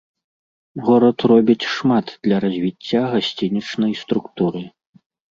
Горад 0.85 1.17
робіць 1.31 1.69
шмат 1.73 2.05
для 2.27 2.37
развіцця 2.45 3.01
гасцінічнай 3.11 3.93
структуры. 4.01 4.63